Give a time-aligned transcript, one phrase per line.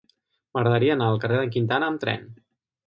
[0.57, 2.29] M'agradaria anar al carrer d'en Quintana amb tren.